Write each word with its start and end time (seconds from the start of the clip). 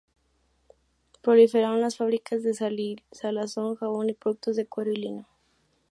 Proliferaron 1.21 1.79
las 1.79 1.97
fábricas 1.97 2.41
de 2.41 2.55
salazón, 3.11 3.75
jabón 3.75 4.09
y 4.09 4.13
productos 4.13 4.55
de 4.55 4.65
cuero 4.65 4.91
y 4.91 4.95
lino. 4.95 5.27